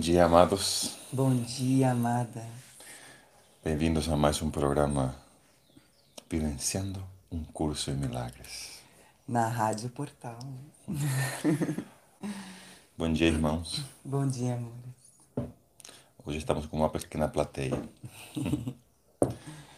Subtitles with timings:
[0.00, 0.96] dia, amados.
[1.12, 2.42] Bom dia, amada.
[3.62, 5.14] Bem-vindos a mais um programa
[6.28, 8.80] Vivenciando um Curso em Milagres.
[9.28, 10.38] Na Rádio Portal.
[12.96, 13.84] Bom dia, irmãos.
[14.02, 15.52] Bom dia, amores.
[16.24, 17.78] Hoje estamos com uma pequena plateia.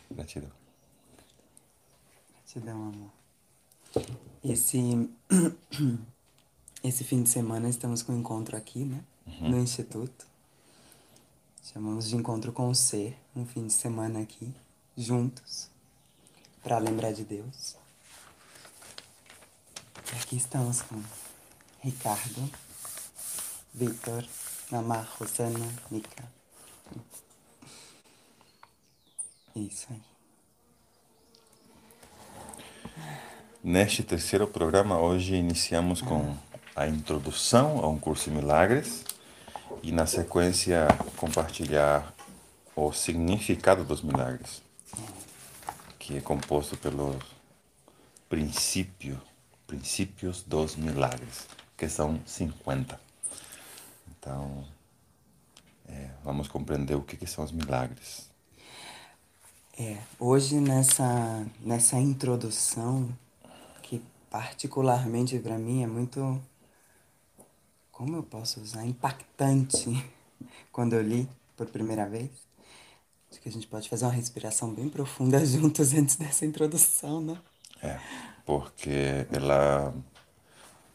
[0.08, 0.52] Gratidão.
[2.36, 3.10] Gratidão, amor.
[4.44, 5.10] Esse,
[6.84, 9.02] esse fim de semana estamos com um encontro aqui, né?
[9.42, 10.24] No Instituto.
[11.72, 14.54] Chamamos de Encontro com o Ser, um fim de semana aqui,
[14.96, 15.68] juntos,
[16.62, 17.74] para lembrar de Deus.
[20.12, 21.02] E aqui estamos com
[21.80, 22.48] Ricardo,
[23.74, 24.24] Victor,
[24.70, 26.24] Mamá, Rosana, Nica.
[29.56, 30.02] Isso aí.
[33.60, 36.36] Neste terceiro programa, hoje iniciamos com
[36.76, 39.04] a introdução a um curso em milagres
[39.82, 42.12] e, na sequência, compartilhar
[42.74, 44.62] o significado dos milagres,
[45.98, 47.16] que é composto pelos
[48.28, 49.20] princípio,
[49.66, 51.46] princípios dos milagres,
[51.76, 52.98] que são 50.
[54.10, 54.64] Então,
[55.88, 58.30] é, vamos compreender o que, que são os milagres.
[59.78, 63.08] É, hoje nessa, nessa introdução,
[63.82, 66.40] que particularmente para mim é muito,
[67.92, 70.04] como eu posso usar, impactante
[70.72, 72.30] quando eu li por primeira vez.
[73.30, 77.38] Acho que a gente pode fazer uma respiração bem profunda juntos antes dessa introdução, né?
[77.80, 77.98] É,
[78.44, 79.94] porque ela.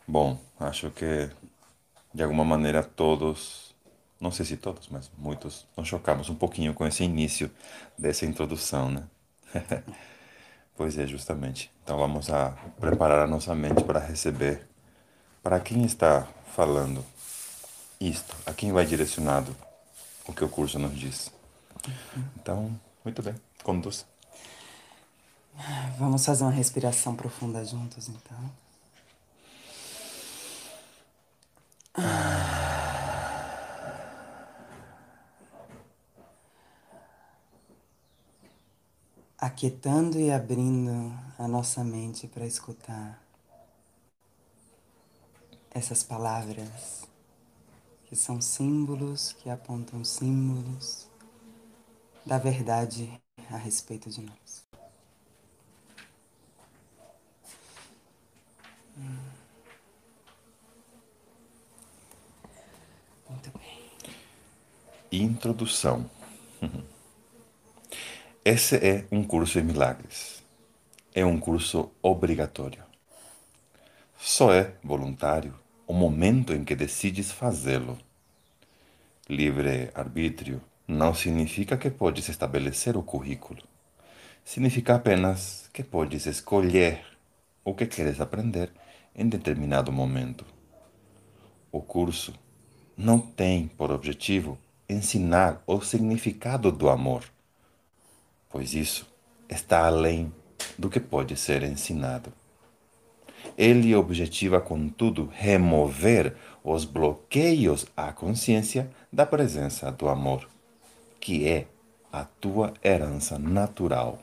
[0.08, 1.30] Bom, acho que
[2.13, 3.75] de alguma maneira todos,
[4.19, 7.52] não sei se todos, mas muitos, nos chocamos um pouquinho com esse início
[7.97, 9.03] dessa introdução, né?
[10.75, 11.72] pois é, justamente.
[11.84, 14.68] Então vamos a preparar a nossa mente para receber.
[15.47, 17.06] Para quem está falando
[18.02, 18.35] isto?
[18.46, 19.56] A quem vai direcionado
[20.28, 21.31] o que o curso nos diz?
[22.35, 23.34] Então, muito bem,
[23.64, 24.05] conduz.
[25.97, 28.52] Vamos fazer uma respiração profunda juntos, então.
[39.40, 43.26] Aquietando e abrindo a nossa mente para escutar
[45.78, 47.08] essas palavras
[48.08, 51.08] que são símbolos que apontam símbolos
[52.26, 53.22] da verdade
[53.52, 54.66] a respeito de nós.
[63.30, 63.91] Muito bem.
[65.12, 66.09] Introdução.
[68.44, 70.41] Esse é um curso em milagres.
[71.14, 72.84] É um curso obrigatório.
[74.18, 77.97] Só é voluntário o momento em que decides fazê-lo.
[79.29, 83.63] Livre-arbítrio não significa que podes estabelecer o currículo.
[84.43, 87.03] Significa apenas que podes escolher
[87.63, 88.69] o que queres aprender
[89.16, 90.45] em determinado momento.
[91.72, 92.34] O curso
[92.97, 94.57] não tem por objetivo
[94.89, 97.23] ensinar o significado do amor,
[98.49, 99.07] pois isso
[99.49, 100.34] está além
[100.78, 102.31] do que pode ser ensinado.
[103.58, 110.48] Ele objetiva, contudo, remover os bloqueios à consciência da presença do amor,
[111.20, 111.66] que é
[112.12, 114.20] a tua herança natural.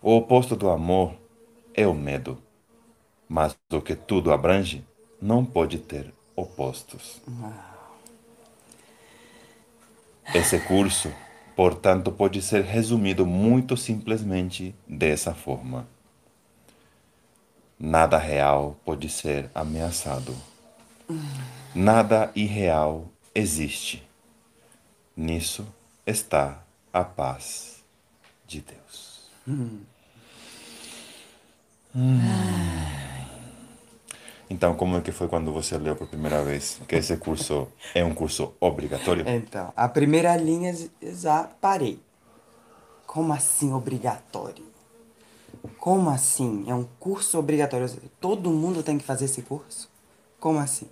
[0.00, 1.14] O oposto do amor
[1.74, 2.38] é o medo,
[3.28, 4.84] mas o que tudo abrange
[5.20, 7.20] não pode ter opostos.
[10.32, 11.12] Esse curso,
[11.56, 15.88] portanto, pode ser resumido muito simplesmente dessa forma.
[17.78, 20.34] Nada real pode ser ameaçado.
[21.74, 24.02] Nada irreal existe.
[25.14, 25.66] Nisso
[26.06, 26.62] está
[26.92, 27.84] a paz
[28.46, 29.30] de Deus.
[29.46, 29.80] Hum.
[34.48, 38.04] Então, como é que foi quando você leu por primeira vez que esse curso é
[38.04, 39.28] um curso obrigatório?
[39.28, 42.00] Então, a primeira linha já parei.
[43.06, 44.75] Como assim obrigatório?
[45.78, 46.64] Como assim?
[46.66, 47.88] É um curso obrigatório?
[48.20, 49.88] Todo mundo tem que fazer esse curso?
[50.38, 50.86] Como assim?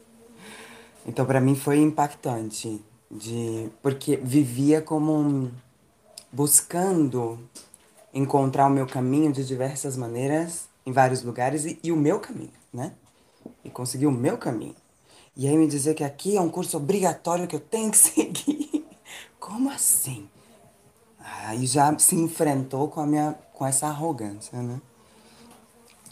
[1.07, 2.81] Então, para mim foi impactante,
[3.11, 5.51] de porque vivia como um,
[6.33, 7.39] buscando
[8.13, 12.53] encontrar o meu caminho de diversas maneiras em vários lugares e, e o meu caminho,
[12.73, 12.93] né?
[13.63, 14.75] E conseguir o meu caminho.
[15.37, 18.87] E aí me dizer que aqui é um curso obrigatório que eu tenho que seguir.
[19.39, 20.29] Como assim?
[21.25, 24.81] Aí já se enfrentou com a minha com essa arrogância, né?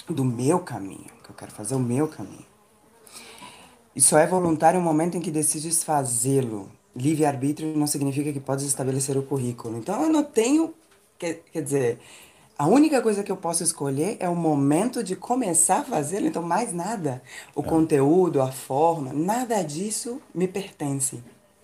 [0.08, 2.46] Do meu caminho, que eu quero fazer o meu caminho.
[3.94, 6.70] E só é voluntário o momento em que decides fazê-lo.
[6.96, 9.76] Livre-arbítrio não significa que podes estabelecer o currículo.
[9.76, 10.74] Então eu não tenho.
[11.18, 12.00] Quer, quer dizer,
[12.58, 16.26] a única coisa que eu posso escolher é o momento de começar a fazê-lo.
[16.26, 17.22] Então, mais nada.
[17.54, 21.22] O conteúdo, a forma, nada disso me pertence.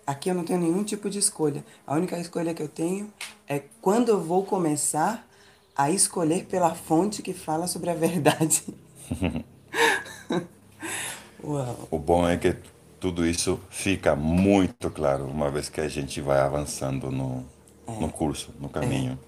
[0.08, 1.62] Aqui eu não tenho nenhum tipo de escolha.
[1.86, 3.12] A única escolha que eu tenho
[3.46, 5.28] é quando eu vou começar
[5.76, 8.62] a escolher pela fonte que fala sobre a verdade.
[11.44, 11.88] Uau.
[11.90, 12.56] O bom é que
[12.98, 17.44] tudo isso fica muito claro uma vez que a gente vai avançando no,
[17.86, 19.18] no curso, no caminho.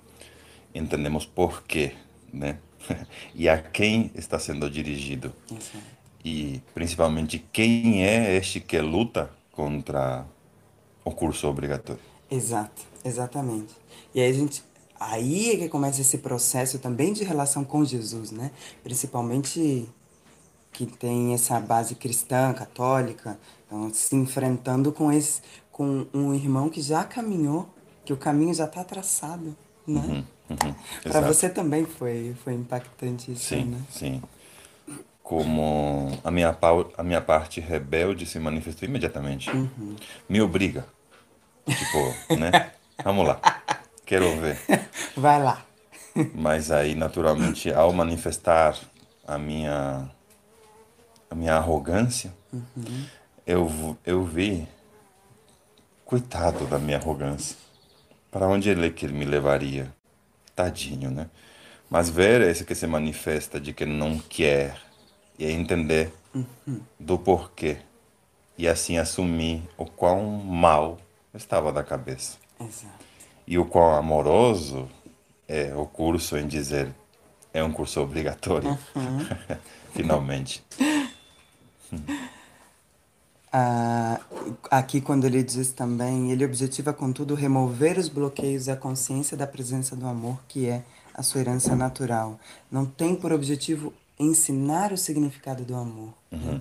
[0.74, 1.92] Entendemos por quê,
[2.32, 2.56] né?
[3.34, 5.30] E a quem está sendo dirigido.
[5.50, 5.76] Isso.
[6.24, 10.24] E principalmente quem é este que luta contra
[11.10, 12.00] o curso obrigatório.
[12.30, 13.74] Exato, exatamente.
[14.14, 14.62] E aí a gente,
[14.98, 18.50] aí é que começa esse processo também de relação com Jesus, né?
[18.82, 19.88] Principalmente
[20.72, 25.42] que tem essa base cristã, católica, então se enfrentando com esse,
[25.72, 27.68] com um irmão que já caminhou,
[28.04, 30.24] que o caminho já está traçado, né?
[30.48, 31.26] Uhum, Para exato.
[31.34, 33.80] você também foi, foi impactante isso, Sim, né?
[33.90, 34.22] sim.
[35.22, 36.56] Como a minha,
[36.98, 39.48] a minha parte rebelde se manifestou imediatamente.
[40.28, 40.86] Me obriga.
[41.66, 42.72] Tipo, né?
[43.04, 43.40] Vamos lá.
[44.04, 44.58] Quero ver.
[45.16, 45.64] Vai lá.
[46.34, 48.76] Mas aí, naturalmente, ao manifestar
[49.26, 50.10] a minha,
[51.30, 52.32] a minha arrogância,
[53.46, 54.66] eu, v- eu vi,
[56.04, 57.56] coitado da minha arrogância,
[58.30, 59.92] para onde ele que ele me levaria?
[60.54, 61.28] Tadinho, né?
[61.88, 64.76] Mas ver esse que se manifesta de que não quer
[65.38, 66.12] e entender
[66.98, 67.78] do porquê
[68.58, 70.98] e assim assumir o quão mal
[71.34, 73.04] estava da cabeça Exato.
[73.46, 74.88] e o quão amoroso
[75.48, 76.94] é o curso em dizer
[77.52, 78.78] é um curso obrigatório.
[79.92, 80.62] Finalmente.
[83.52, 84.20] Ah,
[84.70, 89.96] aqui, quando ele diz também, ele objetiva, contudo, remover os bloqueios à consciência da presença
[89.96, 92.38] do amor, que é a sua herança natural.
[92.70, 96.14] Não tem por objetivo ensinar o significado do amor.
[96.30, 96.60] né?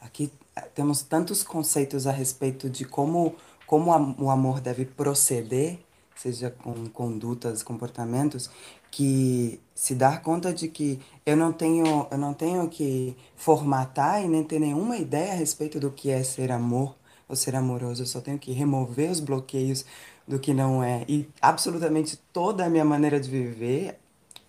[0.00, 3.36] Aqui ah, temos tantos conceitos a respeito de como,
[3.72, 5.78] como o amor deve proceder,
[6.14, 8.50] seja com condutas, comportamentos,
[8.90, 14.28] que se dar conta de que eu não tenho, eu não tenho que formatar e
[14.28, 16.94] nem ter nenhuma ideia a respeito do que é ser amor
[17.26, 18.02] ou ser amoroso.
[18.02, 19.86] Eu só tenho que remover os bloqueios
[20.28, 21.06] do que não é.
[21.08, 23.98] E absolutamente toda a minha maneira de viver,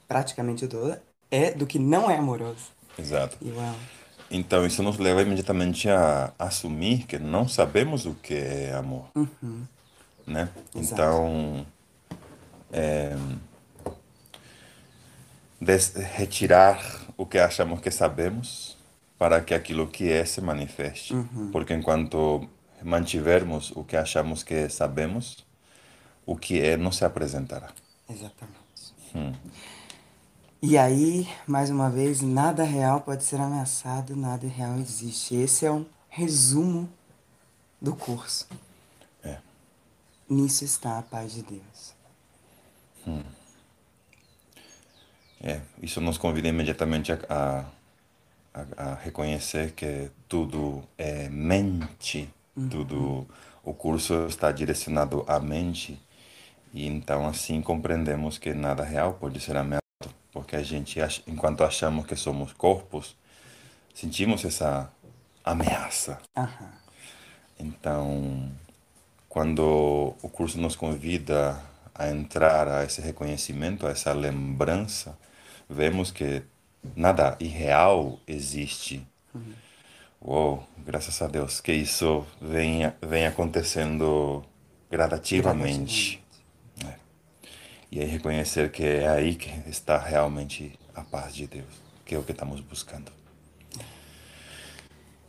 [0.06, 1.02] praticamente toda,
[1.32, 2.74] é do que não é amoroso.
[3.00, 3.38] Exato.
[3.42, 3.76] Uau.
[4.36, 9.06] Então, isso nos leva imediatamente a assumir que não sabemos o que é amor.
[10.26, 10.50] Né?
[10.76, 10.94] Exato.
[10.94, 11.66] Então,
[12.72, 13.16] é,
[16.16, 16.82] retirar
[17.16, 18.76] o que achamos que sabemos
[19.20, 21.14] para que aquilo que é se manifeste.
[21.52, 22.50] Porque enquanto
[22.82, 25.46] mantivermos o que achamos que sabemos,
[26.26, 27.70] o que é não se apresentará.
[28.10, 28.64] Exatamente.
[30.66, 35.36] E aí, mais uma vez, nada real pode ser ameaçado, nada real existe.
[35.36, 36.90] Esse é um resumo
[37.82, 38.48] do curso.
[39.22, 39.40] É.
[40.30, 41.94] Nisso está a paz de Deus.
[45.42, 47.66] É, isso nos convida imediatamente a,
[48.54, 52.34] a, a- reconhecer que tudo é mente,
[52.72, 53.28] tudo
[53.66, 56.02] o curso está direcionado à mente
[56.74, 59.83] e então assim compreendemos que nada real pode ser ameaçado,
[60.34, 63.16] porque a gente, enquanto achamos que somos corpos,
[63.94, 64.92] sentimos essa
[65.44, 66.20] ameaça.
[66.36, 66.72] Aham.
[67.60, 68.52] Então,
[69.30, 71.62] quando o curso nos convida
[71.94, 75.18] a entrar a esse reconhecimento, a essa lembrança,
[75.70, 76.42] vemos que
[76.96, 79.06] nada irreal existe.
[80.20, 84.44] Uou, graças a Deus que isso vem, vem acontecendo
[84.90, 86.20] gradativamente.
[86.20, 86.23] É.
[87.94, 91.72] E aí reconhecer que é aí que está realmente a paz de Deus,
[92.04, 93.12] que é o que estamos buscando.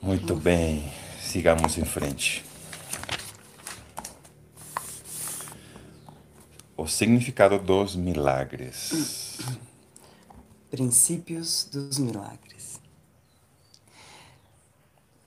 [0.01, 0.91] Muito bem,
[1.21, 2.43] sigamos em frente.
[6.75, 9.37] O significado dos milagres.
[10.71, 12.81] Princípios dos milagres.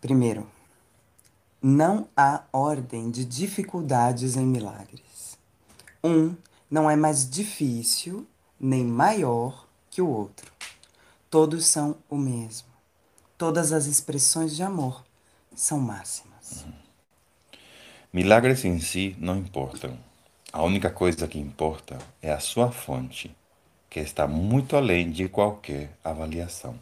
[0.01, 0.49] Primeiro,
[1.61, 5.37] não há ordem de dificuldades em milagres.
[6.03, 6.35] Um
[6.69, 8.27] não é mais difícil
[8.59, 10.51] nem maior que o outro.
[11.29, 12.67] Todos são o mesmo.
[13.37, 15.03] Todas as expressões de amor
[15.55, 16.65] são máximas.
[18.11, 19.97] Milagres em si não importam.
[20.51, 23.35] A única coisa que importa é a sua fonte,
[23.89, 26.79] que está muito além de qualquer avaliação.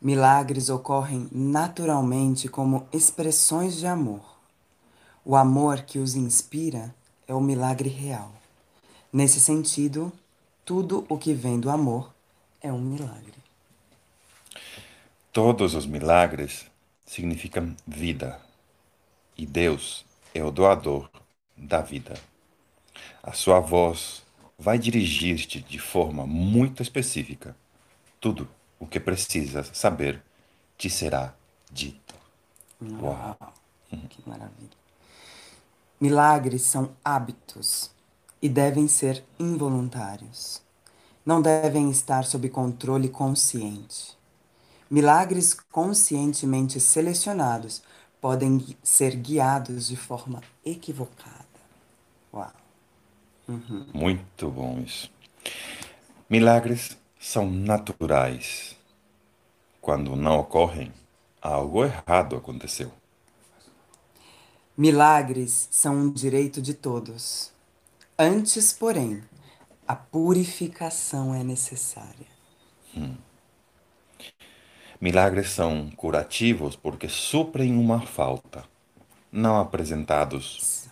[0.00, 4.22] Milagres ocorrem naturalmente como expressões de amor.
[5.24, 6.94] O amor que os inspira
[7.26, 8.32] é o milagre real.
[9.12, 10.12] Nesse sentido,
[10.64, 12.12] tudo o que vem do amor
[12.60, 13.34] é um milagre.
[15.32, 16.66] Todos os milagres
[17.04, 18.40] significam vida.
[19.36, 20.04] E Deus
[20.34, 21.10] é o doador
[21.56, 22.14] da vida.
[23.22, 24.22] A sua voz
[24.58, 27.56] vai dirigir-te de forma muito específica.
[28.20, 30.22] Tudo o que precisas saber
[30.78, 31.34] te será
[31.70, 32.14] dito.
[33.00, 33.36] Uau!
[34.08, 34.83] Que maravilha.
[36.00, 37.90] Milagres são hábitos
[38.42, 40.60] e devem ser involuntários.
[41.24, 44.16] Não devem estar sob controle consciente.
[44.90, 47.82] Milagres conscientemente selecionados
[48.20, 51.44] podem ser guiados de forma equivocada.
[52.32, 52.52] Uau!
[53.48, 53.86] Uhum.
[53.92, 55.10] Muito bom isso.
[56.28, 58.76] Milagres são naturais.
[59.80, 60.92] Quando não ocorrem,
[61.40, 62.90] algo errado aconteceu.
[64.76, 67.52] Milagres são um direito de todos.
[68.18, 69.22] Antes, porém,
[69.86, 72.26] a purificação é necessária.
[72.96, 73.14] Hum.
[75.00, 78.64] Milagres são curativos porque suprem uma falta,
[79.30, 80.88] não apresentados.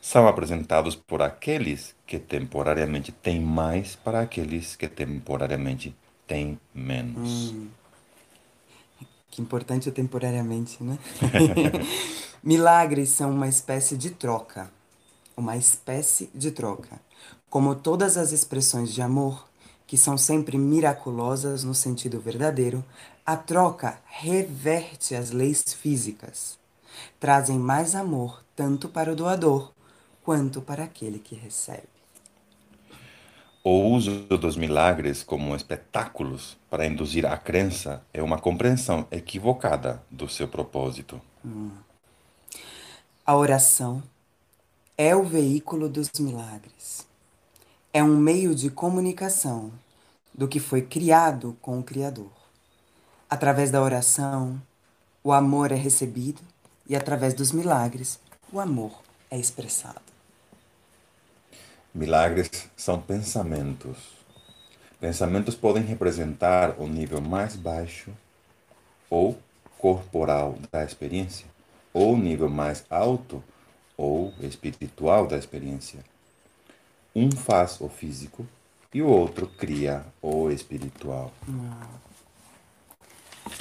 [0.00, 5.94] São apresentados por aqueles que temporariamente têm mais para aqueles que temporariamente
[6.26, 7.50] têm menos.
[7.50, 7.68] Hum.
[9.30, 10.98] Que importante é temporariamente, né?
[12.42, 14.70] Milagres são uma espécie de troca.
[15.36, 17.00] Uma espécie de troca.
[17.50, 19.48] Como todas as expressões de amor,
[19.86, 22.84] que são sempre miraculosas no sentido verdadeiro,
[23.26, 26.58] a troca reverte as leis físicas.
[27.18, 29.72] Trazem mais amor tanto para o doador
[30.22, 31.88] quanto para aquele que recebe.
[33.64, 40.28] O uso dos milagres como espetáculos para induzir a crença é uma compreensão equivocada do
[40.28, 41.20] seu propósito.
[41.44, 41.70] Hum.
[43.28, 44.02] A oração
[44.96, 47.06] é o veículo dos milagres
[47.92, 49.70] é um meio de comunicação
[50.32, 52.32] do que foi criado com o Criador.
[53.28, 54.58] Através da oração,
[55.22, 56.40] o amor é recebido
[56.88, 58.18] e através dos milagres,
[58.50, 58.98] o amor
[59.30, 60.00] é expressado.
[61.94, 63.98] Milagres são pensamentos.
[64.98, 68.10] Pensamentos podem representar o nível mais baixo
[69.10, 69.38] ou
[69.76, 71.57] corporal da experiência,
[71.92, 73.42] ou nível mais alto
[73.96, 76.04] ou espiritual da experiência.
[77.14, 78.46] Um faz o físico
[78.94, 81.32] e o outro cria o espiritual.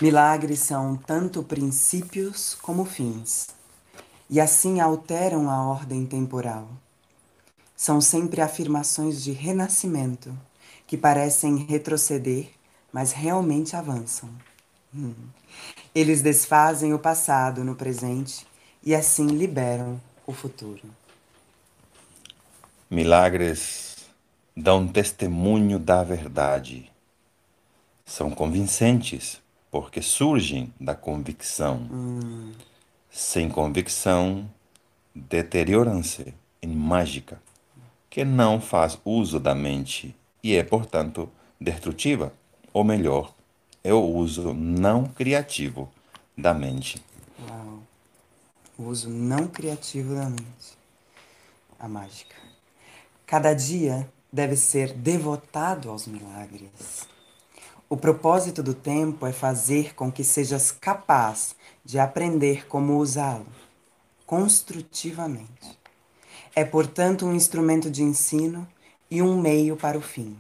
[0.01, 3.47] Milagres são tanto princípios como fins,
[4.29, 6.69] e assim alteram a ordem temporal.
[7.75, 10.37] São sempre afirmações de renascimento
[10.85, 12.49] que parecem retroceder,
[12.91, 14.29] mas realmente avançam.
[14.95, 15.13] Hum.
[15.93, 18.45] Eles desfazem o passado no presente
[18.83, 20.83] e assim liberam o futuro.
[22.89, 23.97] Milagres
[24.55, 26.91] dão testemunho da verdade.
[28.05, 31.87] São convincentes porque surgem da convicção.
[31.91, 32.53] Hum.
[33.11, 34.49] Sem convicção,
[35.13, 37.41] deterioram-se em mágica,
[38.09, 41.29] que não faz uso da mente e é, portanto,
[41.59, 42.33] destrutiva,
[42.71, 43.33] ou melhor,
[43.87, 45.89] é o uso não criativo
[46.37, 47.01] da mente.
[47.49, 47.79] Uau.
[48.77, 50.77] O uso não criativo da mente.
[51.79, 52.35] A mágica.
[53.25, 57.07] Cada dia deve ser devotado aos milagres.
[57.89, 63.47] O propósito do tempo é fazer com que sejas capaz de aprender como usá-lo
[64.25, 65.79] construtivamente.
[66.53, 68.67] É, portanto, um instrumento de ensino
[69.09, 70.37] e um meio para o fim.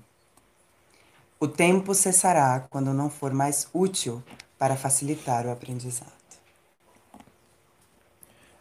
[1.39, 4.23] O tempo cessará quando não for mais útil
[4.57, 6.11] para facilitar o aprendizado.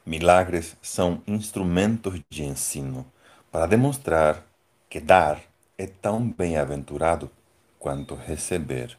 [0.04, 3.06] Milagres são instrumentos de ensino
[3.50, 4.44] para demonstrar
[4.90, 5.40] que dar
[5.78, 7.30] é tão bem-aventurado
[7.78, 8.98] quanto receber.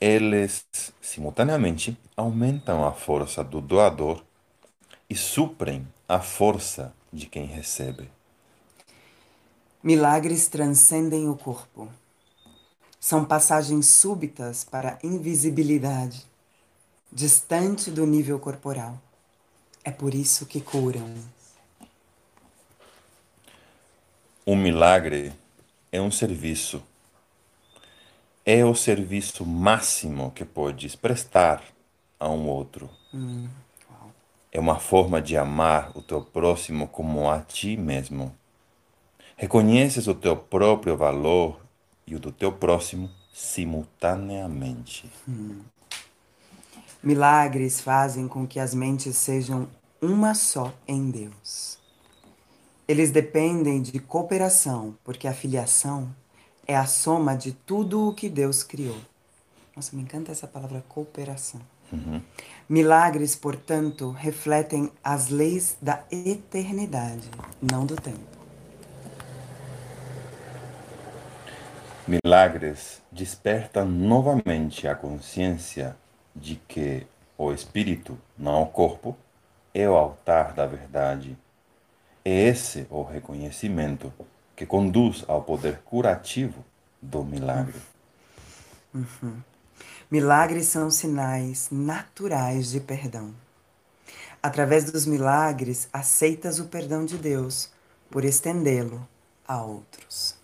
[0.00, 0.66] Eles,
[1.00, 4.24] simultaneamente, aumentam a força do doador
[5.08, 8.10] e suprem a força de quem recebe.
[9.82, 11.88] Milagres transcendem o corpo.
[13.06, 16.26] São passagens súbitas para a invisibilidade,
[17.12, 19.00] distante do nível corporal.
[19.84, 21.14] É por isso que curam.
[24.44, 25.32] Um milagre
[25.92, 26.82] é um serviço.
[28.44, 31.62] É o serviço máximo que podes prestar
[32.18, 32.90] a um outro.
[33.14, 33.46] Hum.
[34.50, 38.34] É uma forma de amar o teu próximo como a ti mesmo.
[39.36, 41.65] Reconheces o teu próprio valor
[42.06, 45.10] e o do teu próximo simultaneamente.
[45.28, 45.60] Hum.
[47.02, 49.68] Milagres fazem com que as mentes sejam
[50.00, 51.78] uma só em Deus.
[52.88, 56.14] Eles dependem de cooperação, porque a filiação
[56.66, 58.98] é a soma de tudo o que Deus criou.
[59.74, 61.60] Nossa, me encanta essa palavra cooperação.
[61.92, 62.20] Uhum.
[62.68, 67.28] Milagres, portanto, refletem as leis da eternidade,
[67.60, 68.35] não do tempo.
[72.08, 75.96] Milagres despertam novamente a consciência
[76.34, 77.04] de que
[77.36, 79.16] o espírito, não o corpo,
[79.74, 81.36] é o altar da verdade.
[82.24, 84.12] É esse o reconhecimento
[84.54, 86.64] que conduz ao poder curativo
[87.02, 87.80] do milagre.
[88.94, 89.42] Uhum.
[90.08, 93.34] Milagres são sinais naturais de perdão.
[94.40, 97.68] Através dos milagres, aceitas o perdão de Deus
[98.08, 99.06] por estendê-lo
[99.46, 100.35] a outros.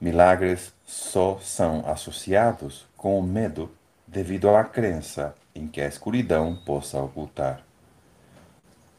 [0.00, 3.70] Milagres só são associados com o medo
[4.06, 7.62] devido à crença em que a escuridão possa ocultar.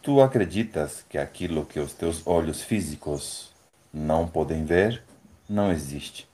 [0.02, 3.54] Tu acreditas que aquilo que os teus olhos físicos
[3.94, 5.02] não podem ver
[5.48, 6.28] não existe.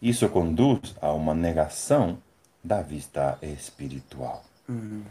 [0.00, 2.18] Isso conduz a uma negação
[2.62, 4.44] da vista espiritual.
[4.68, 5.02] Hum.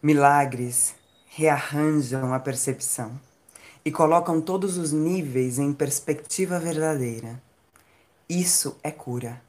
[0.00, 0.94] Milagres
[1.26, 3.18] rearranjam a percepção
[3.88, 7.40] e colocam todos os níveis em perspectiva verdadeira.
[8.28, 9.40] Isso é cura,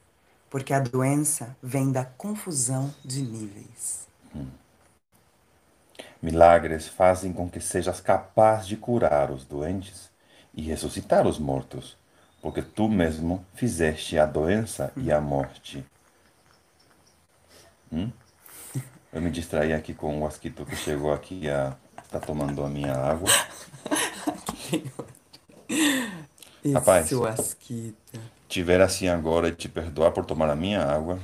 [0.50, 4.08] porque a doença vem da confusão de níveis.
[4.34, 4.48] Hum.
[6.22, 10.10] Milagres fazem com que sejas capaz de curar os doentes
[10.54, 11.98] e ressuscitar os mortos,
[12.42, 15.02] porque tu mesmo fizeste a doença hum.
[15.02, 15.86] e a morte.
[17.92, 18.10] Hum?
[19.12, 21.48] Eu me distraí aqui com o Asquito que chegou aqui e
[22.02, 23.28] está tomando a minha água.
[26.64, 28.20] Esse Rapaz, asquita.
[28.48, 31.20] tiver assim agora e te perdoar por tomar a minha água,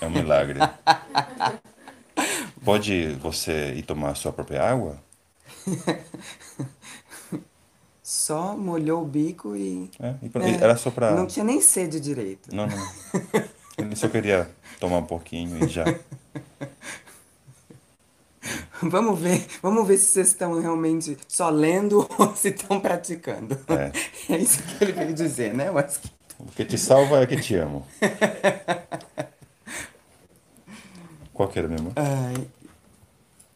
[0.00, 0.60] é um milagre.
[2.64, 4.98] Pode você ir tomar a sua própria água?
[8.02, 9.90] Só molhou o bico e.
[9.98, 11.10] É, e é, era só pra.
[11.10, 12.54] Não tinha nem sede direito.
[12.54, 12.88] Não, não.
[13.76, 14.48] Ele só queria
[14.78, 15.84] tomar um pouquinho e já.
[18.90, 23.58] Vamos ver, vamos ver se vocês estão realmente só lendo ou se estão praticando.
[23.68, 23.92] É.
[24.34, 25.70] é isso que ele veio dizer, né?
[25.70, 27.86] O que te salva é que te amo.
[31.32, 31.92] Qual que era mesmo?
[31.96, 32.46] Ai,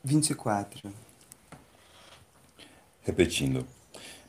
[0.03, 0.91] 24.
[3.03, 3.67] Repetindo.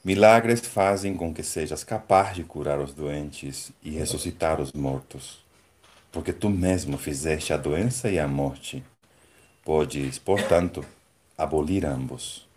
[0.04, 5.46] Milagres fazem com que sejas capaz de curar os doentes e ressuscitar os mortos,
[6.12, 8.84] porque tu mesmo fizeste a doença e a morte
[9.70, 10.84] Podes, portanto,
[11.38, 12.50] abolir ambos.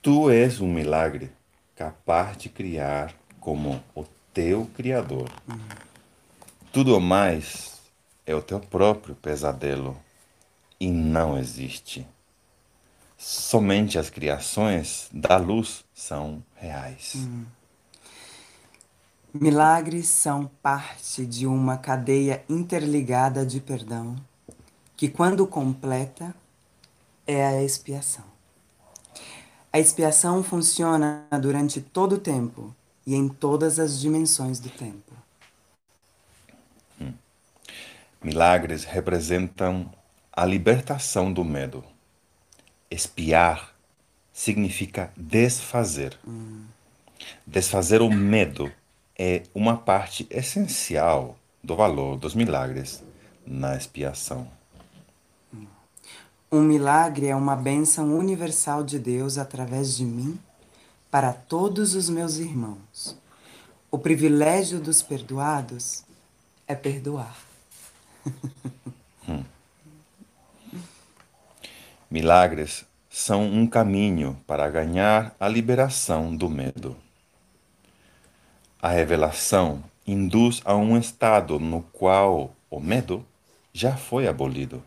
[0.00, 1.30] Tu és um milagre
[1.76, 4.02] capaz de criar como o
[4.32, 5.30] teu Criador.
[5.46, 5.58] Uhum.
[6.72, 7.82] Tudo mais
[8.24, 9.94] é o teu próprio pesadelo
[10.80, 12.06] e não existe.
[13.18, 17.28] Somente as criações da luz são reais.
[19.34, 24.16] Milagres são parte de uma cadeia interligada de perdão
[24.98, 26.34] que quando completa
[27.24, 28.24] é a expiação.
[29.72, 32.74] A expiação funciona durante todo o tempo
[33.06, 35.12] e em todas as dimensões do tempo.
[37.00, 37.12] Hum.
[38.20, 39.88] Milagres representam
[40.32, 41.84] a libertação do medo.
[42.90, 43.72] Espiar
[44.32, 46.18] significa desfazer.
[46.26, 46.64] Hum.
[47.46, 48.72] Desfazer o medo
[49.16, 53.04] é uma parte essencial do valor dos milagres
[53.46, 54.57] na expiação.
[56.50, 60.38] Um milagre é uma bênção universal de Deus através de mim
[61.10, 63.14] para todos os meus irmãos.
[63.90, 66.04] O privilégio dos perdoados
[66.66, 67.36] é perdoar.
[69.28, 69.44] hum.
[72.10, 76.96] Milagres são um caminho para ganhar a liberação do medo.
[78.80, 83.22] A revelação induz a um estado no qual o medo
[83.70, 84.82] já foi abolido.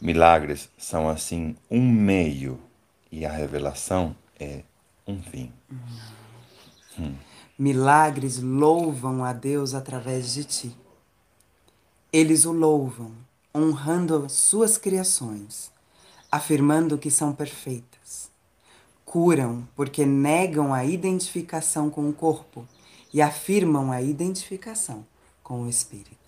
[0.00, 2.60] Milagres são assim um meio
[3.10, 4.62] e a revelação é
[5.04, 5.52] um fim.
[6.96, 7.14] Hum.
[7.58, 10.76] Milagres louvam a Deus através de ti.
[12.12, 13.10] Eles o louvam,
[13.52, 15.72] honrando suas criações,
[16.30, 18.30] afirmando que são perfeitas.
[19.04, 22.64] Curam porque negam a identificação com o corpo
[23.12, 25.04] e afirmam a identificação
[25.42, 26.27] com o espírito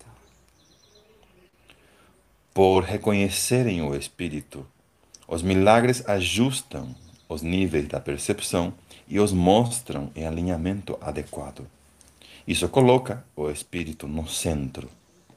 [2.53, 4.65] por reconhecerem o Espírito.
[5.27, 6.95] Os milagres ajustam
[7.29, 8.73] os níveis da percepção
[9.07, 11.65] e os mostram em alinhamento adequado.
[12.47, 14.89] Isso coloca o Espírito no centro.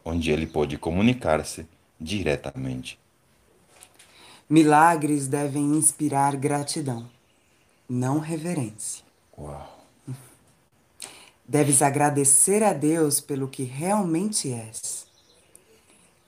[0.04, 1.66] onde ele pode comunicar-se
[1.98, 2.98] diretamente.
[4.48, 7.08] Milagres devem inspirar gratidão,
[7.88, 9.02] não reverência.
[9.38, 9.86] Uau!
[11.48, 15.03] Deves agradecer a Deus pelo que realmente és.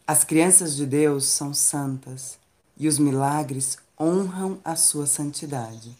[0.09, 2.39] As crianças de Deus são santas
[2.77, 5.91] e os milagres honram a sua santidade,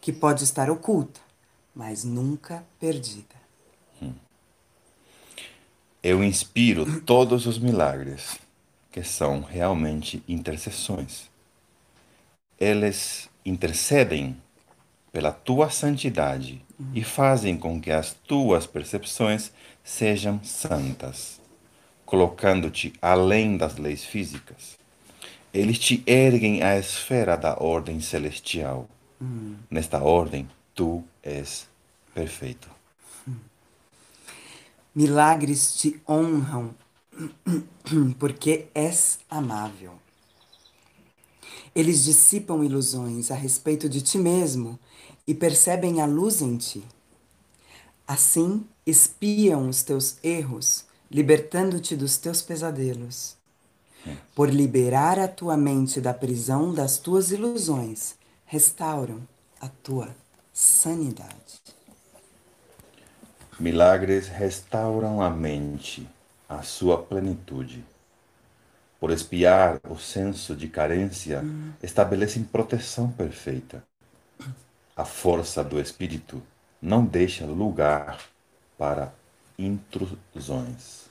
[0.00, 1.20] que pode estar oculta,
[1.72, 3.36] mas nunca perdida.
[6.02, 8.38] Eu inspiro todos os milagres,
[8.90, 11.30] que são realmente intercessões.
[12.58, 14.36] Eles intercedem
[15.12, 16.60] pela tua santidade
[16.92, 19.52] e fazem com que as tuas percepções
[19.84, 21.40] sejam santas,
[22.14, 24.78] colocando-te além das leis físicas.
[25.52, 28.88] Eles te erguem à esfera da ordem celestial.
[29.68, 31.66] Nesta ordem, tu és
[32.14, 32.68] perfeito.
[34.94, 36.72] Milagres te honram
[38.16, 39.94] porque és amável.
[41.74, 44.78] Eles dissipam ilusões a respeito de ti mesmo
[45.26, 46.84] e percebem a luz em ti.
[48.06, 53.36] Assim, espiam os teus erros, libertando-te dos teus pesadelos.
[54.34, 59.26] Por liberar a tua mente da prisão das tuas ilusões, restauram
[59.60, 60.14] a tua
[60.52, 61.62] sanidade.
[63.58, 66.06] Milagres restauram a mente
[66.48, 67.84] à sua plenitude.
[69.00, 71.42] Por espiar o senso de carência,
[71.82, 73.82] estabelecem proteção perfeita.
[74.96, 76.42] A força do espírito
[76.80, 78.18] não deixa lugar
[78.76, 79.12] para
[79.58, 81.04] intrusões.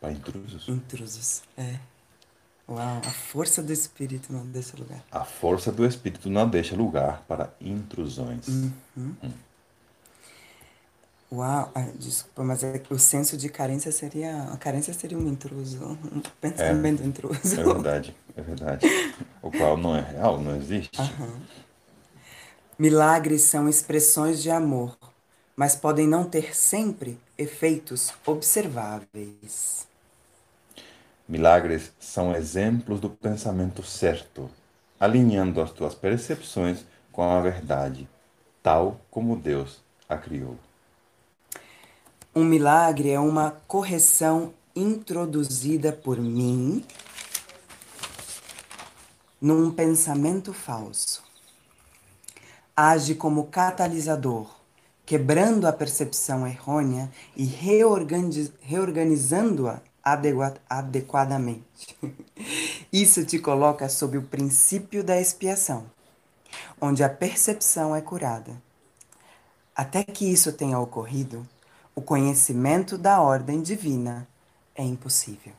[0.00, 0.68] Para intrusos?
[0.68, 1.78] Intrusos, é.
[2.68, 5.02] Uau, a força do espírito não deixa lugar.
[5.10, 8.46] A força do espírito não deixa lugar para intrusões.
[11.30, 14.44] Uau, ah, desculpa, mas é que o senso de carência seria.
[14.52, 17.60] A carência seria um intruso, um pensamento intruso.
[17.60, 18.86] É verdade, é verdade.
[19.42, 20.98] O qual não é real, não existe.
[22.78, 24.96] Milagres são expressões de amor,
[25.56, 29.88] mas podem não ter sempre efeitos observáveis.
[31.26, 34.50] Milagres são exemplos do pensamento certo,
[35.00, 38.06] alinhando as tuas percepções com a verdade,
[38.62, 40.56] tal como Deus a criou.
[42.34, 46.84] Um milagre é uma correção introduzida por mim
[49.40, 51.24] num pensamento falso.
[52.76, 54.55] Age como catalisador,
[55.06, 59.80] quebrando a percepção errônea e reorganiz- reorganizando-a
[60.68, 61.96] adequadamente.
[62.92, 65.86] Isso te coloca sob o princípio da expiação,
[66.80, 68.60] onde a percepção é curada.
[69.74, 71.46] Até que isso tenha ocorrido,
[71.94, 74.26] o conhecimento da ordem divina
[74.74, 75.52] é impossível.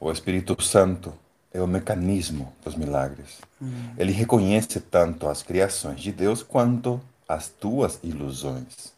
[0.00, 1.12] O Espírito Santo
[1.52, 3.40] é o mecanismo dos milagres.
[3.98, 8.92] Ele reconhece tanto as criações de Deus quanto as tuas ilusões.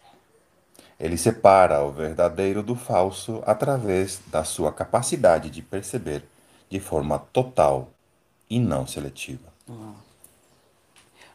[0.98, 6.24] Ele separa o verdadeiro do falso através da sua capacidade de perceber
[6.68, 7.90] de forma total
[8.48, 9.50] e não seletiva.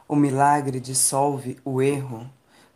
[0.07, 2.29] O milagre dissolve o erro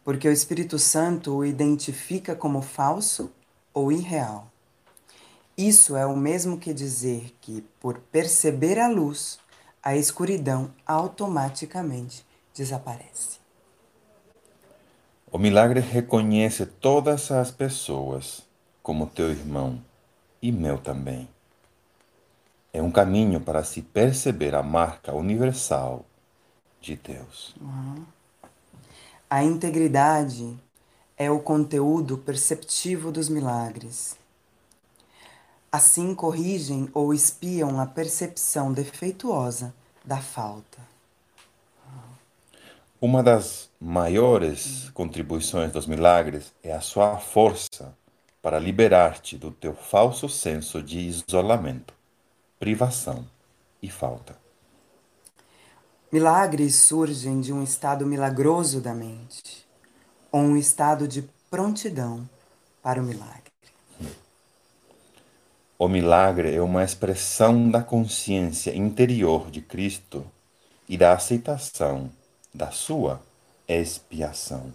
[0.04, 3.32] porque o Espírito Santo o identifica como falso
[3.74, 4.52] ou irreal.
[5.56, 9.38] Isso é o mesmo que dizer que, por perceber a luz,
[9.84, 13.39] a escuridão automaticamente desaparece.
[15.32, 18.42] O milagre reconhece todas as pessoas
[18.82, 19.80] como teu irmão
[20.42, 21.30] e meu também.
[22.74, 26.04] É um caminho para se perceber a marca universal
[26.82, 27.56] de Deus.
[29.30, 30.58] A integridade
[31.16, 34.18] é o conteúdo perceptivo dos milagres.
[35.72, 40.80] Assim corrigem ou espiam a percepção defeituosa da falta.
[43.02, 47.96] Uma das maiores contribuições dos milagres é a sua força
[48.42, 51.94] para liberar-te do teu falso senso de isolamento,
[52.60, 53.26] privação
[53.82, 54.36] e falta.
[56.12, 59.66] Milagres surgem de um estado milagroso da mente,
[60.30, 62.30] ou um estado de prontidão
[62.84, 63.54] para o milagre.
[65.78, 70.26] O milagre é uma expressão da consciência interior de Cristo
[70.90, 72.12] e da aceitação
[72.54, 73.22] da sua
[73.68, 74.72] expiação.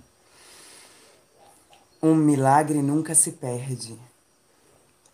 [2.02, 3.98] Um milagre nunca se perde.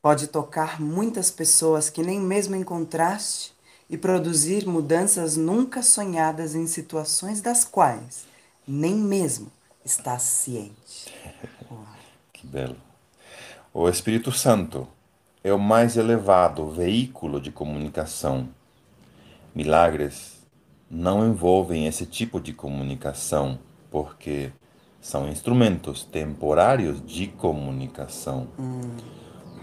[0.03, 3.55] Pode tocar muitas pessoas que nem mesmo encontraste
[3.88, 8.27] e produzir mudanças nunca sonhadas em situações das quais
[8.66, 9.51] nem mesmo
[9.85, 11.12] estás ciente.
[12.33, 12.77] Que belo.
[13.70, 14.88] O Espírito Santo
[15.44, 18.49] é o mais elevado veículo de comunicação.
[19.55, 20.39] Milagres
[20.90, 24.50] não envolvem esse tipo de comunicação, porque
[25.00, 28.48] são instrumentos temporários de comunicação.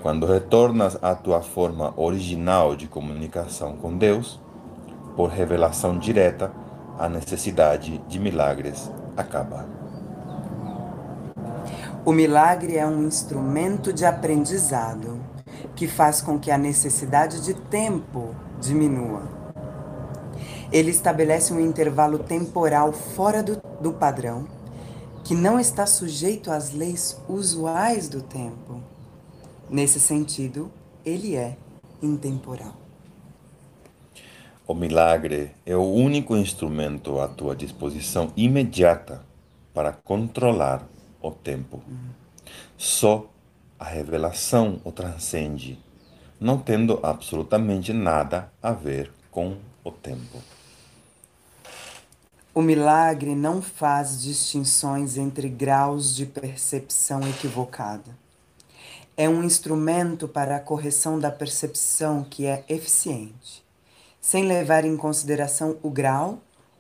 [0.02, 4.40] Quando retornas à tua forma original de comunicação com Deus,
[5.18, 6.52] por revelação direta,
[6.98, 9.68] a necessidade de milagres acaba.
[12.06, 15.20] O milagre é um instrumento de aprendizado
[15.76, 19.37] que faz com que a necessidade de tempo diminua.
[20.72, 24.48] Ele estabelece um intervalo temporal fora do, do padrão,
[25.24, 28.82] que não está sujeito às leis usuais do tempo.
[29.70, 30.72] Nesse sentido,
[31.06, 31.58] ele é
[32.02, 32.76] intemporal.
[34.68, 39.22] O milagre é o único instrumento à tua disposição imediata
[39.74, 40.86] para controlar
[41.22, 41.82] o tempo.
[42.78, 43.30] Só
[43.80, 45.80] a revelação o transcende,
[46.40, 50.57] não tendo absolutamente nada a ver com o tempo.
[52.58, 58.18] O milagre não faz distinções entre graus de percepção equivocada.
[59.16, 63.64] É um instrumento para a correção da percepção que é eficiente,
[64.20, 66.40] sem levar em consideração o grau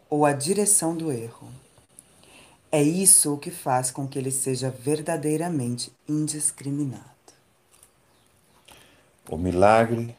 [0.09, 1.47] ou a direção do erro.
[2.71, 7.03] É isso o que faz com que ele seja verdadeiramente indiscriminado.
[9.29, 10.17] O milagre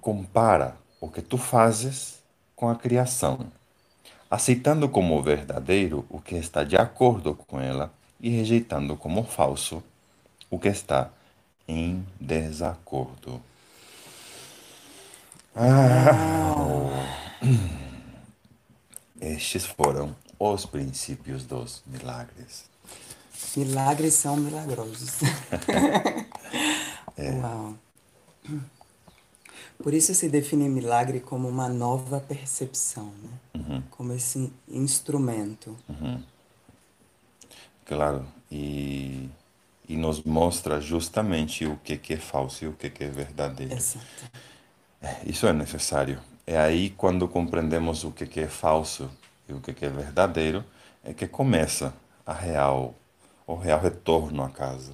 [0.00, 2.22] compara o que tu fazes
[2.56, 3.52] com a criação,
[4.30, 9.82] aceitando como verdadeiro o que está de acordo com ela e rejeitando como falso
[10.50, 11.10] o que está
[11.66, 13.40] em desacordo.
[15.54, 17.32] Ah,
[19.20, 22.64] estes foram os princípios dos milagres.
[23.56, 25.20] Milagres são milagrosos.
[27.16, 27.30] é.
[27.32, 27.74] Uau.
[29.82, 33.30] Por isso se define milagre como uma nova percepção, né?
[33.54, 33.82] Uhum.
[33.90, 35.76] como esse instrumento.
[35.88, 36.22] Uhum.
[37.84, 39.28] Claro, e,
[39.88, 43.74] e nos mostra justamente o que, que é falso e o que, que é verdadeiro.
[43.74, 44.06] Exato.
[45.00, 46.20] É, isso é necessário.
[46.46, 49.10] É aí quando compreendemos o que, que é falso
[49.48, 50.64] e o que é verdadeiro,
[51.04, 52.94] é que começa a real,
[53.46, 54.92] o real retorno à casa,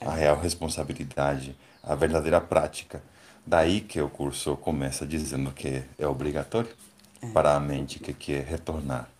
[0.00, 3.02] a real responsabilidade, a verdadeira prática.
[3.50, 6.70] Daí que o curso começa dizendo que é obrigatório
[7.20, 7.26] é.
[7.30, 9.10] para a mente que quer retornar.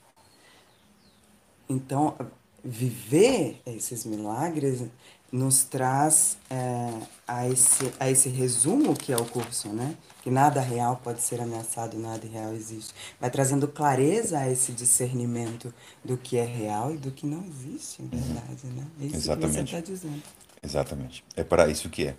[1.69, 2.14] Então,
[2.62, 4.85] viver esses milagres
[5.33, 6.93] nos traz é,
[7.27, 9.97] a, esse, a esse resumo que é o curso, né?
[10.23, 12.95] Que nada real pode ser ameaçado, nada real existe.
[13.21, 18.01] Vai trazendo clareza a esse discernimento do que é real e do que não existe,
[18.01, 18.87] em verdade, né?
[19.01, 19.64] É isso Exatamente.
[19.64, 20.23] que você está dizendo.
[20.62, 21.25] Exatamente.
[21.35, 22.16] É para isso que é.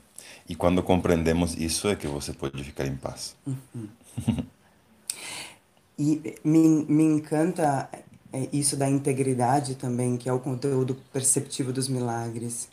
[0.47, 3.35] E quando compreendemos isso é que você pode ficar em paz.
[3.45, 3.87] Uhum.
[5.97, 7.89] e me, me encanta
[8.33, 12.69] é, isso da integridade também, que é o conteúdo perceptivo dos milagres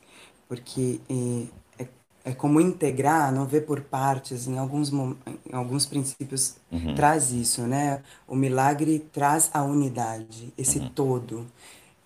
[0.49, 1.89] porque é, é,
[2.25, 6.95] é, como integrar, não ver por partes, em alguns, em alguns princípios uhum.
[6.95, 8.03] traz isso, né?
[8.27, 10.89] O milagre traz a unidade, esse uhum.
[10.89, 11.47] todo.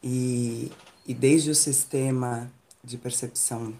[0.02, 0.72] E,
[1.06, 2.50] e desde o sistema
[2.82, 3.72] de percepção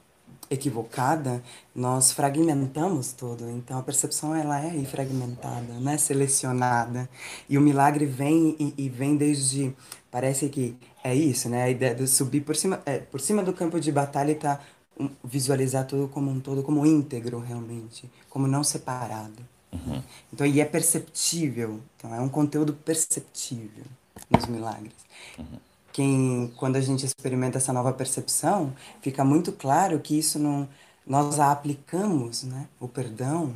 [0.52, 1.42] equivocada,
[1.74, 3.48] nós fragmentamos tudo.
[3.50, 7.08] Então a percepção ela é fragmentada, não é selecionada.
[7.48, 9.74] E o milagre vem e, e vem desde
[10.10, 11.62] parece que é isso, né?
[11.64, 14.60] A ideia de subir por cima, é, por cima do campo de batalha e tá
[14.98, 19.42] um, visualizar tudo como um todo, como íntegro realmente, como não separado.
[19.72, 20.02] Uhum.
[20.32, 21.80] Então, e é perceptível.
[21.96, 23.84] Então, é um conteúdo perceptível
[24.30, 24.92] nos milagres.
[25.38, 25.71] Uhum.
[25.92, 30.68] Quem, quando a gente experimenta essa nova percepção, fica muito claro que isso não,
[31.06, 32.68] nós a aplicamos, né?
[32.80, 33.54] O perdão,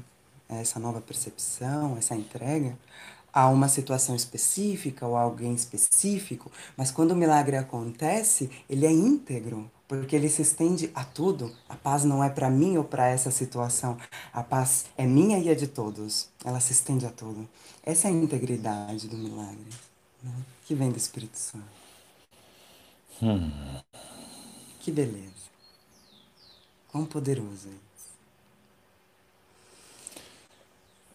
[0.48, 2.76] essa nova percepção, essa entrega,
[3.32, 8.90] a uma situação específica ou a alguém específico, mas quando o milagre acontece, ele é
[8.90, 11.52] íntegro, porque ele se estende a tudo.
[11.68, 13.98] A paz não é para mim ou para essa situação.
[14.32, 16.28] A paz é minha e é de todos.
[16.44, 17.48] Ela se estende a tudo.
[17.84, 19.68] Essa é a integridade do milagre,
[20.22, 20.32] né?
[20.64, 21.85] que vem do Espírito Santo.
[23.22, 23.50] Hum.
[24.80, 25.32] Que beleza.
[26.88, 28.08] Quão poderoso é isso.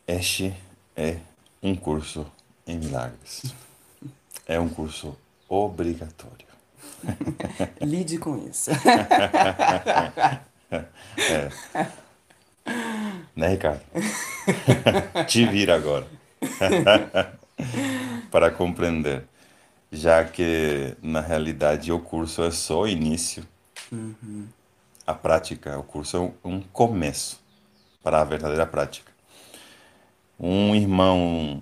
[0.08, 0.56] Este
[0.96, 1.20] é
[1.62, 2.26] um curso
[2.68, 3.54] em milagres.
[4.46, 5.16] É um curso
[5.48, 6.48] obrigatório.
[7.82, 8.72] Lide com isso.
[11.18, 11.50] é.
[13.36, 13.82] Né, Ricardo?
[15.28, 16.08] Te vira agora.
[18.30, 19.26] Para compreender.
[19.92, 23.46] Já que, na realidade, o curso é só o início.
[23.92, 24.48] Uhum.
[25.06, 27.42] a prática, o curso é um, começo
[28.02, 29.12] para a verdadeira prática.
[30.40, 31.62] Um irmão,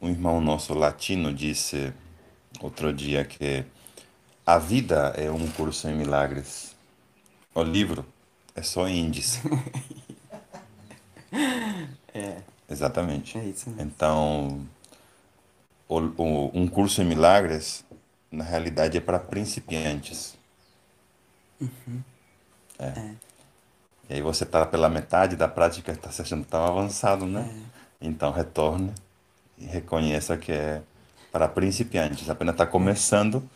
[0.00, 1.92] um irmão nosso latino disse
[2.60, 3.62] outro dia que
[4.46, 6.74] a vida é um curso em milagres.
[7.54, 8.06] O livro
[8.54, 9.40] é só índice.
[12.14, 13.38] É, Exatamente.
[13.38, 13.82] é isso mesmo.
[13.82, 14.66] Então,
[15.88, 17.84] o, o- um curso em milagres,
[18.30, 20.36] na realidade, é para principiantes.
[24.08, 27.48] E aí você está pela metade da prática, está se achando tão avançado, né?
[28.00, 28.92] Então, retorne
[29.58, 30.82] e reconheça que é
[31.32, 32.28] para principiantes.
[32.30, 33.48] Apenas está começando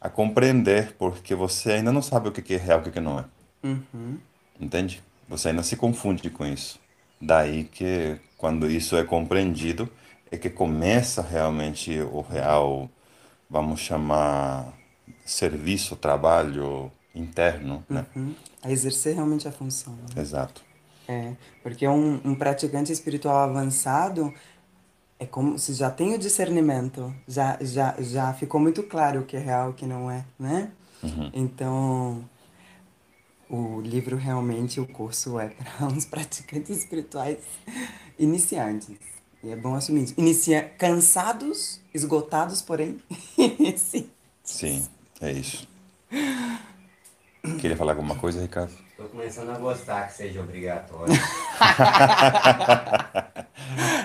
[0.00, 3.00] a compreender, porque você ainda não sabe o que é real e o que que
[3.00, 3.24] não é.
[3.62, 4.20] Uhum.
[4.60, 5.02] Entende?
[5.28, 6.78] Você ainda se confunde com isso.
[7.20, 9.90] Daí que, quando isso é compreendido,
[10.30, 12.88] é que começa realmente o real,
[13.48, 14.72] vamos chamar,
[15.24, 18.04] serviço, trabalho interno, né?
[18.14, 18.34] Uhum.
[18.62, 19.92] A exercer realmente a função.
[19.94, 20.20] né?
[20.20, 20.62] Exato.
[21.08, 24.34] É, porque um, um praticante espiritual avançado
[25.18, 29.36] é como se já tem o discernimento, já, já, já ficou muito claro o que
[29.36, 30.70] é real e o que não é, né?
[31.32, 32.28] Então,
[33.48, 37.38] o livro realmente, o curso é para uns praticantes espirituais
[38.18, 38.98] iniciantes.
[39.42, 40.14] E é bom assumir isso.
[40.16, 40.70] Inicia...
[40.78, 43.00] Cansados, esgotados, porém,
[43.76, 44.08] sim.
[44.42, 44.86] Sim,
[45.20, 45.68] é isso.
[47.60, 48.72] Queria falar alguma coisa, Ricardo?
[48.96, 51.12] Tô começando a gostar que seja obrigatório.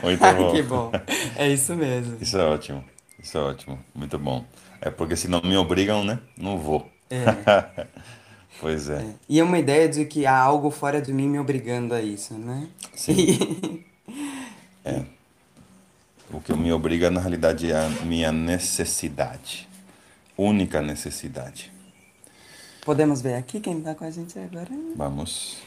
[0.04, 0.52] Muito Ai, bom.
[0.52, 0.92] que bom.
[1.36, 2.18] É isso mesmo.
[2.20, 2.84] Isso é ótimo.
[3.22, 3.80] Isso é ótimo.
[3.96, 4.44] Muito bom.
[4.82, 6.20] É porque se não me obrigam, né?
[6.38, 6.90] Não vou.
[7.10, 7.24] É.
[8.60, 9.04] Pois é.
[9.28, 12.36] E é uma ideia de que há algo fora de mim me obrigando a isso,
[12.36, 12.68] né?
[12.94, 13.84] Sim.
[16.34, 19.68] O que me obriga, na realidade, é a minha necessidade.
[20.38, 21.72] Única necessidade.
[22.86, 24.70] Podemos ver aqui quem está com a gente agora?
[24.96, 25.58] Vamos.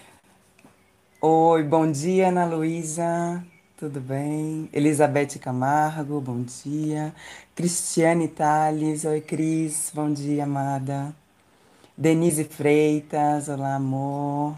[1.20, 3.44] Oi, bom dia, Ana Luísa.
[3.76, 4.68] Tudo bem?
[4.72, 7.14] Elizabeth Camargo, bom dia.
[7.54, 9.92] Cristiane Tales, oi, Cris.
[9.94, 11.14] Bom dia, amada.
[11.96, 14.56] Denise Freitas, olá, amor.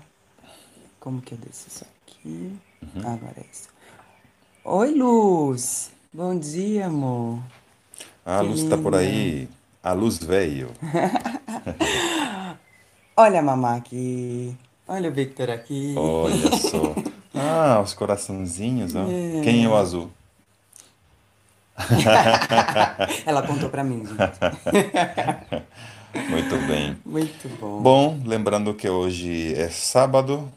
[1.01, 2.57] Como que eu desço isso aqui?
[2.99, 3.69] Agora é isso.
[4.65, 5.96] Oi, Luz.
[6.17, 7.41] Bom dia, amor.
[8.25, 9.47] Ah, a Que luz está por aí.
[9.83, 10.71] A luz veio.
[13.15, 14.57] Olha a mamá aqui.
[14.89, 15.95] Olha o Victor aqui.
[15.95, 16.95] Olha só.
[17.35, 19.05] Ah, os coraçãozinhos, ó.
[19.45, 20.11] Quem é o azul?
[23.27, 24.17] Ela apontou pra mim, gente.
[26.31, 26.97] Muito bem.
[27.05, 27.83] Muito bom.
[27.83, 30.51] Bom, lembrando que hoje é sábado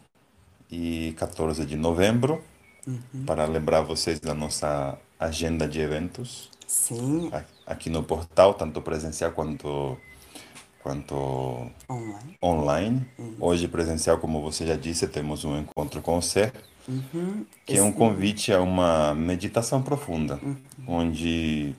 [0.71, 2.41] e 14 de novembro,
[3.25, 7.31] para lembrar vocês da nossa agenda de eventos Sim,
[7.65, 9.97] aqui no portal, tanto presencial quanto,
[10.83, 11.15] quanto
[11.89, 12.37] online.
[12.43, 13.05] online.
[13.39, 16.53] Hoje presencial, como você já disse, temos um encontro com o Ser,
[16.87, 17.45] Uhum.
[17.65, 20.39] que é um convite a uma meditação profunda,
[20.87, 21.75] onde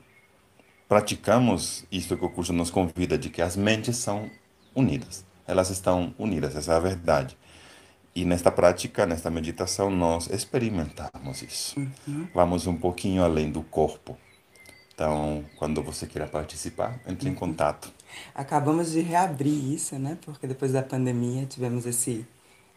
[0.88, 4.30] praticamos isso que o curso nos convida, de que as mentes são
[4.74, 5.24] unidas.
[5.46, 7.36] Elas estão unidas, essa é a verdade.
[8.14, 11.80] E nesta prática, nesta meditação, nós experimentamos isso.
[12.34, 14.16] Vamos um pouquinho além do corpo.
[14.92, 17.90] Então, quando você queira participar, entre em contato.
[18.34, 20.18] Acabamos de reabrir isso, né?
[20.24, 22.26] Porque depois da pandemia tivemos esse,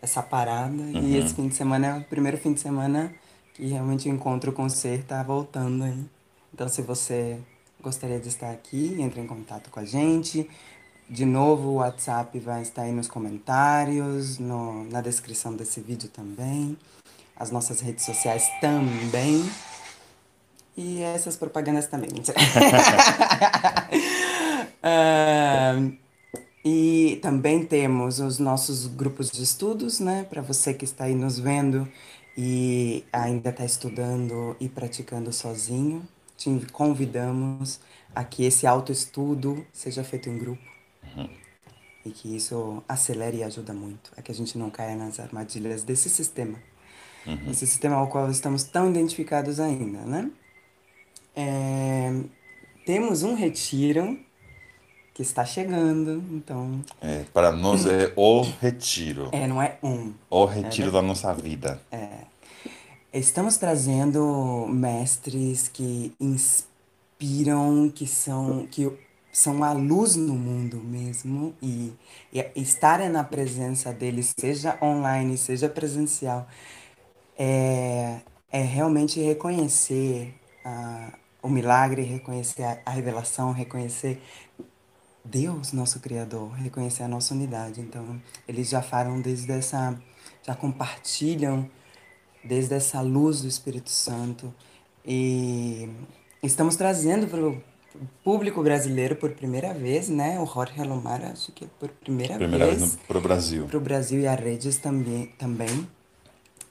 [0.01, 0.81] essa parada.
[0.93, 3.13] E esse fim de semana é o primeiro fim de semana
[3.53, 6.05] que realmente o encontro com o ser tá voltando aí.
[6.53, 7.39] Então, se você
[7.83, 10.49] gostaria de estar aqui, entre em contato com a gente.
[11.09, 16.77] De novo, o WhatsApp vai estar aí nos comentários, no, na descrição desse vídeo também.
[17.35, 19.49] As nossas redes sociais também.
[20.75, 22.09] E essas propagandas também.
[24.85, 25.75] Ah,
[26.65, 30.25] e também temos os nossos grupos de estudos, né?
[30.29, 31.87] Para você que está aí nos vendo
[32.37, 37.79] e ainda está estudando e praticando sozinho, te convidamos
[38.15, 40.72] a que esse autoestudo seja feito em grupo.
[42.05, 45.83] E que isso acelere e ajuda muito a que a gente não caia nas armadilhas
[45.83, 46.57] desse sistema.
[47.49, 50.29] Esse sistema ao qual estamos tão identificados ainda, né?
[51.33, 52.11] É,
[52.85, 54.19] temos um retiro
[55.13, 56.83] que está chegando, então.
[57.01, 59.29] É, para nós é o retiro.
[59.31, 60.13] É, não é um.
[60.29, 61.79] O retiro da nossa vida.
[63.13, 68.91] Estamos trazendo mestres que inspiram, que são, que
[69.33, 71.91] são a luz no mundo mesmo, e,
[72.31, 76.47] e estarem na presença deles, seja online, seja presencial,
[77.37, 78.19] é,
[78.51, 84.21] é realmente reconhecer a, o milagre, reconhecer a, a revelação, reconhecer
[85.25, 87.81] Deus, nosso Criador, reconhecer a nossa unidade.
[87.81, 89.99] Então, eles já falam desde essa,
[90.43, 91.67] já compartilham
[92.43, 94.53] desde essa luz do Espírito Santo
[95.03, 95.89] e
[96.43, 97.72] estamos trazendo para
[98.23, 100.39] público brasileiro por primeira vez, né?
[100.39, 103.65] O Jorge Alomar, acho que é por primeira, Primeira vez vez para o Brasil.
[103.67, 105.87] para o Brasil e a Redes também, também.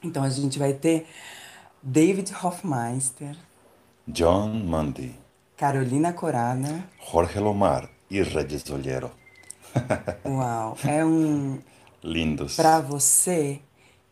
[0.03, 1.05] Então a gente vai ter
[1.81, 3.35] David Hofmeister,
[4.07, 5.15] John Mundy,
[5.57, 6.83] Carolina Corada.
[7.11, 9.09] Jorge Lomar e Regis Olheiro.
[10.25, 11.59] Uau, é um
[12.03, 12.55] Lindos.
[12.55, 13.59] para você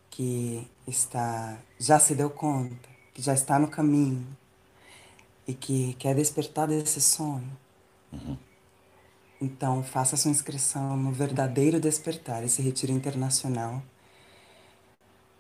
[0.10, 4.26] que está já se deu conta, que já está no caminho
[5.48, 7.52] e que quer despertar desse sonho.
[9.40, 13.82] Então faça sua inscrição no verdadeiro despertar, esse retiro internacional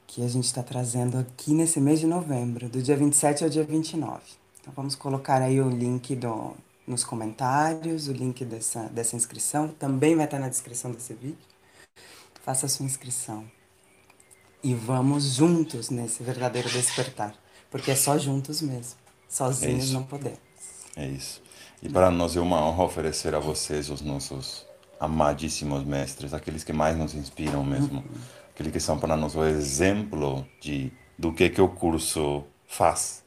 [0.07, 3.63] que a gente está trazendo aqui nesse mês de novembro, do dia 27 ao dia
[3.63, 4.21] 29.
[4.59, 6.53] Então vamos colocar aí o link do,
[6.85, 11.37] nos comentários, o link dessa, dessa inscrição, também vai estar na descrição desse vídeo.
[12.43, 13.49] Faça sua inscrição.
[14.61, 17.33] E vamos juntos nesse verdadeiro despertar,
[17.69, 19.00] porque é só juntos mesmo.
[19.32, 19.93] Sozinhos isso.
[19.93, 20.38] não podemos.
[20.93, 21.41] É isso.
[21.82, 24.65] E para nós é uma honra oferecer a vocês os nossos
[24.99, 28.03] amadíssimos mestres, aqueles que mais nos inspiram mesmo,
[28.53, 33.23] aqueles que são para nós o exemplo de do que que o curso faz,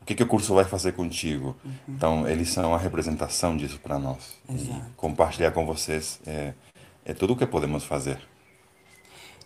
[0.00, 1.56] o que que o curso vai fazer contigo.
[1.88, 4.36] Então eles são a representação disso para nós.
[4.48, 4.86] Exato.
[4.88, 6.54] E compartilhar com vocês é,
[7.04, 8.20] é tudo o que podemos fazer.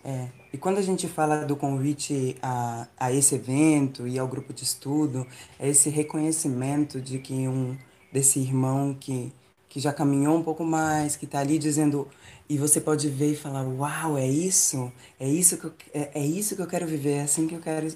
[0.05, 4.53] É, e quando a gente fala do convite a, a esse evento e ao grupo
[4.53, 5.25] de estudo,
[5.59, 7.75] é esse reconhecimento de que um
[8.13, 9.33] desse irmão que,
[9.67, 12.07] que já caminhou um pouco mais, que está ali dizendo,
[12.47, 16.25] e você pode ver e falar, uau, é isso, é isso que eu, é, é
[16.25, 17.87] isso que eu quero viver, é assim que eu quero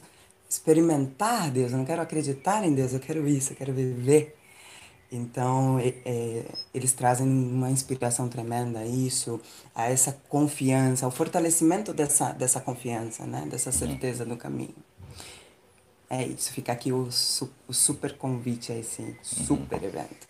[0.49, 4.38] experimentar Deus, eu não quero acreditar em Deus, eu quero isso, eu quero viver.
[5.11, 9.41] Então, é- é, eles trazem uma inspiração tremenda a isso,
[9.73, 13.47] a essa confiança, ao fortalecimento dessa, dessa confiança, né?
[13.49, 14.75] dessa certeza do caminho.
[16.09, 17.07] É isso, fica aqui o,
[17.67, 20.27] o super convite a esse super evento.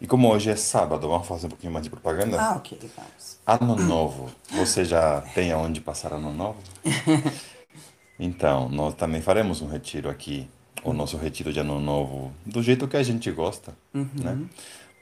[0.00, 2.40] E como hoje é sábado, vamos fazer um pouquinho mais de propaganda?
[2.40, 3.38] Ah, ok, vamos.
[3.46, 4.30] Ano Novo.
[4.50, 6.58] Você já tem aonde passar Ano Novo?
[8.22, 10.46] Então, nós também faremos um retiro aqui,
[10.82, 13.76] o nosso retiro de Ano Novo, do jeito que a gente gosta,
[14.14, 14.38] né?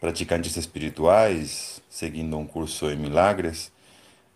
[0.01, 3.73] Praticantes espirituais, seguindo um curso em milagres,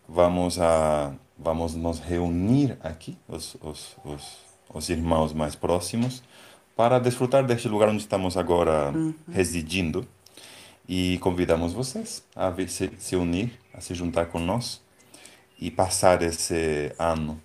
[0.07, 4.37] vamos a vamos nos reunir aqui, os, os, os,
[4.73, 6.23] os irmãos mais próximos,
[6.75, 8.91] para desfrutar deste lugar onde estamos agora
[9.31, 10.07] residindo.
[10.87, 14.81] E convidamos vocês a se, se unir, a se juntar com nós
[15.57, 17.41] e passar esse ano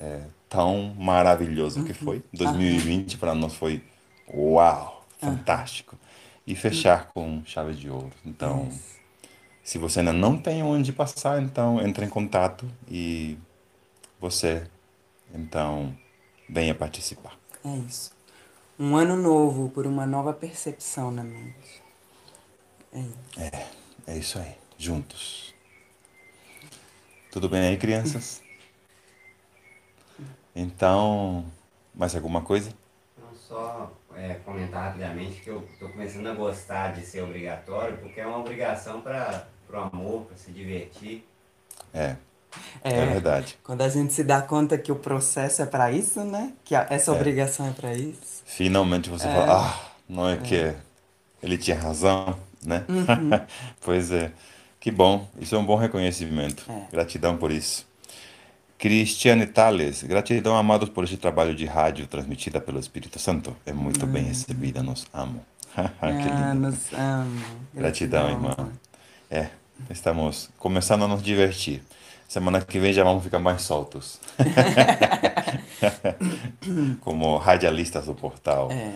[0.00, 2.22] é, tão maravilhoso que foi.
[2.32, 3.82] 2020 para nós foi
[4.32, 5.96] uau, fantástico.
[6.46, 8.10] E fechar com chave de ouro.
[8.24, 8.68] Então,
[9.62, 13.38] se você ainda não tem onde passar, então entre em contato e
[14.18, 14.66] você,
[15.32, 15.96] então,
[16.48, 17.38] venha participar.
[17.64, 18.10] É isso.
[18.78, 21.82] Um ano novo por uma nova percepção na mente.
[22.92, 23.80] É isso.
[24.06, 25.54] É isso aí, juntos.
[27.30, 28.42] Tudo bem aí, crianças?
[30.54, 31.44] Então,
[31.94, 32.72] mais alguma coisa?
[33.16, 38.20] Não só é, comentar rapidamente que eu tô começando a gostar de ser obrigatório, porque
[38.20, 41.24] é uma obrigação para o amor, para se divertir.
[41.94, 42.16] É,
[42.82, 43.56] é, verdade.
[43.64, 46.52] Quando a gente se dá conta que o processo é para isso, né?
[46.64, 48.42] Que a- essa obrigação é para isso.
[48.44, 50.74] Finalmente você fala, ah, não é que
[51.42, 52.84] ele tinha razão, né?
[53.80, 54.32] pois é,
[54.80, 56.64] que bom, isso é um bom reconhecimento.
[56.68, 56.90] É.
[56.92, 57.86] Gratidão por isso.
[58.80, 63.54] Cristiane Tales, gratidão amados por este trabalho de rádio transmitida pelo Espírito Santo.
[63.66, 65.44] É muito bem recebida, nos amo.
[65.76, 66.54] ah, lindo.
[66.66, 67.44] nos amo.
[67.74, 68.72] Gratidão, irmão.
[69.30, 69.48] É,
[69.90, 71.82] estamos começando a nos divertir.
[72.26, 74.18] Semana que vem já vamos ficar mais soltos.
[77.02, 78.70] Como radialistas do portal.
[78.72, 78.94] É,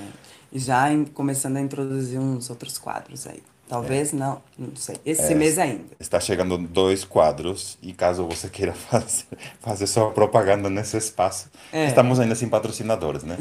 [0.50, 3.42] já em- começando a introduzir uns outros quadros aí.
[3.68, 4.96] Talvez não, não sei.
[5.06, 5.34] Esse É.
[5.34, 5.84] mês ainda.
[5.98, 9.24] Está chegando dois quadros e caso você queira fazer,
[9.60, 11.86] fazer sua propaganda nesse espaço, É.
[11.86, 13.38] estamos ainda sem patrocinadores, né?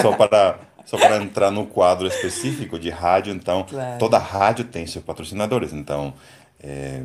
[0.00, 3.98] Só para, só para entrar no quadro específico de rádio, então Claro.
[3.98, 6.14] toda rádio tem seus patrocinadores, então
[6.62, 7.02] é,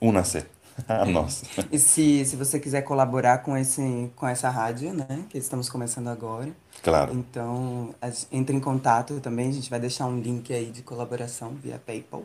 [0.00, 0.44] una-se
[0.88, 1.44] a nós.
[1.70, 5.20] E se, se você quiser colaborar com, esse, com essa rádio, né?
[5.28, 6.48] Que estamos começando agora.
[6.86, 9.48] Claro, Então, a gen- entre em contato também.
[9.50, 12.24] A gente vai deixar um link aí de colaboração via PayPal.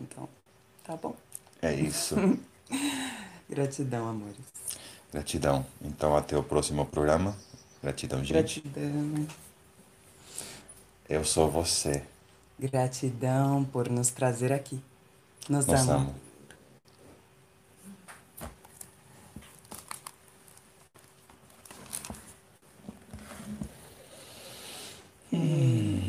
[0.00, 0.28] Então,
[0.84, 1.16] tá bom.
[1.60, 2.22] é isso.
[3.48, 4.52] Gratidão, amores.
[5.12, 5.64] Gratidão.
[5.80, 7.36] Então até o próximo programa.
[7.82, 8.62] Gratidão, gente.
[8.62, 9.26] Gratidão.
[11.08, 12.02] Eu sou você.
[12.58, 14.82] Gratidão por nos trazer aqui.
[15.48, 15.84] Nos ama.
[15.88, 16.14] amo.
[25.32, 26.01] えー